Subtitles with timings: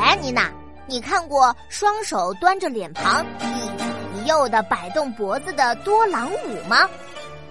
[0.00, 0.50] 哎，妮娜，
[0.86, 6.88] 你看过双手端着脸庞一左一右的摆动脖子的多朗舞吗？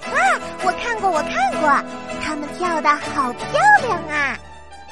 [0.03, 0.17] 啊，
[0.63, 1.69] 我看过，我看过，
[2.23, 3.47] 他们跳的好漂
[3.81, 4.37] 亮啊！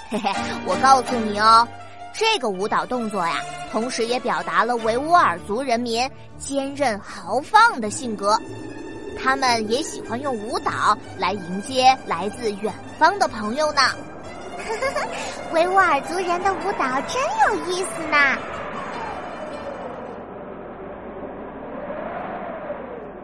[0.10, 0.30] 嘿嘿，
[0.66, 1.68] 我告诉你哦，
[2.14, 3.42] 这个舞蹈动作呀，
[3.72, 8.40] 同时也表达了维吾尔族人民坚韧豪放的性格。
[9.18, 13.82] 他们也喜欢用舞蹈来迎接来自远方的朋友呢。
[15.56, 17.16] 维吾尔族人的舞蹈真
[17.48, 18.18] 有意思呢。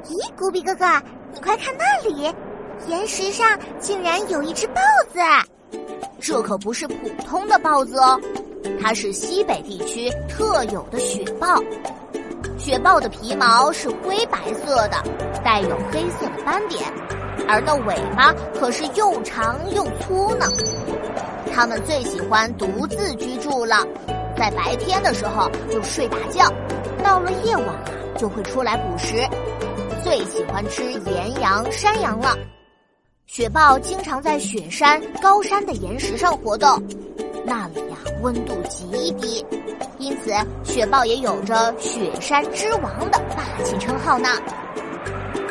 [0.06, 0.86] 咦，古比哥哥，
[1.34, 2.34] 你快看那里，
[2.88, 4.76] 岩石上竟然有一只豹
[5.12, 5.20] 子！
[6.22, 8.18] 这可不是普通的豹子哦，
[8.82, 11.62] 它是西北地区特有的雪豹。
[12.58, 15.04] 雪豹的皮毛是灰白色的，
[15.44, 16.90] 带有黑色的斑点，
[17.46, 20.46] 而那尾巴可是又长又粗呢。
[21.54, 23.86] 它们最喜欢独自居住了，
[24.38, 26.52] 在白天的时候就睡大觉，
[27.04, 27.86] 到了夜晚啊
[28.18, 29.16] 就会出来捕食，
[30.04, 32.36] 最喜欢吃岩羊、山羊了。
[33.28, 36.82] 雪豹经常在雪山、高山的岩石上活动，
[37.46, 39.46] 那里呀温度极低。
[40.00, 40.32] 因此，
[40.64, 44.30] 雪豹也有着“雪山之王”的霸气称号呢。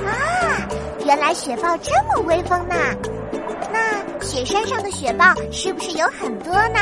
[0.05, 0.69] 啊，
[1.06, 2.75] 原来雪豹这么威风呢！
[4.22, 6.78] 雪山上的雪豹是不是有很多呢？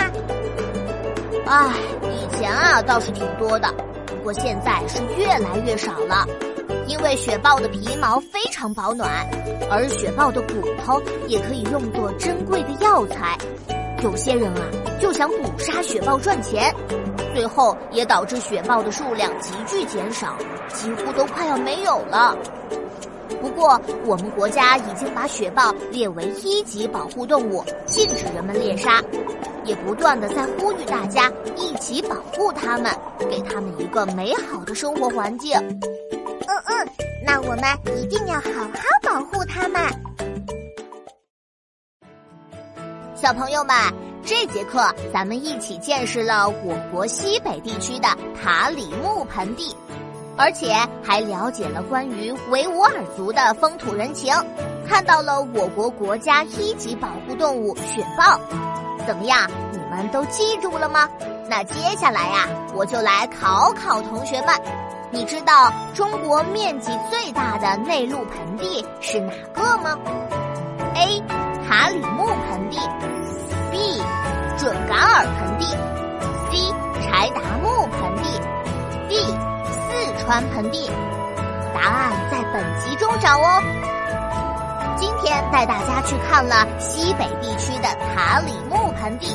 [1.47, 1.73] 唉，
[2.11, 3.73] 以前啊倒是挺多的，
[4.07, 6.27] 不过现在是越来越少了。
[6.87, 9.27] 因为雪豹的皮毛非常保暖，
[9.71, 13.37] 而雪豹的骨头也可以用作珍贵的药材。
[14.03, 14.63] 有些人啊
[15.01, 16.75] 就想捕杀雪豹赚钱。
[17.35, 20.37] 最后也导致雪豹的数量急剧减少，
[20.73, 22.37] 几乎都快要没有了。
[23.41, 29.03] 不过，我们国家已经把雪豹列为一级保护动物，禁止人们猎杀，
[29.65, 32.93] 也不断的在呼吁大家一起保护它们，
[33.31, 35.57] 给它们一个美好的生活环境。
[35.59, 36.89] 嗯嗯，
[37.25, 39.83] 那我们一定要好好保护它们。
[43.15, 43.75] 小朋友们。
[44.25, 49.75] 这节课，咱们一起见识了我国西北地区的塔里木盆地，
[50.39, 50.73] 而且
[51.03, 54.33] 还了解了关于维吾尔族的风土人情，
[54.89, 58.41] 看到了我国国家一级保护动物雪豹。
[59.07, 61.09] 怎么样，你们都记住了吗？
[61.49, 64.55] 那接下来呀，我就来考考同学们，
[65.11, 69.99] 你知道中国面积最大的内陆盆地是哪个吗
[80.29, 80.91] 川盆地，
[81.75, 83.63] 答案在本集中找哦。
[84.95, 89.29] 今天带大家去看了西北地区的塔里木盆地，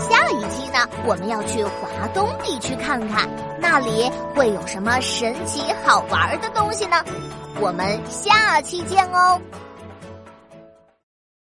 [0.00, 3.28] 下一期呢，我们要去华东地区看看，
[3.60, 6.96] 那里会有什么神奇好玩的东西呢？
[7.60, 9.38] 我们下期见哦。